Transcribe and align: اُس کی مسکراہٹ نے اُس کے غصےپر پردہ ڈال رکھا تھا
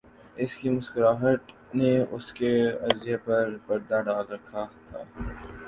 اُس 0.39 0.51
کی 0.59 0.67
مسکراہٹ 0.77 1.41
نے 1.77 1.91
اُس 2.13 2.27
کے 2.37 2.51
غصےپر 2.81 3.45
پردہ 3.65 3.97
ڈال 4.05 4.25
رکھا 4.33 4.61
تھا 4.87 4.99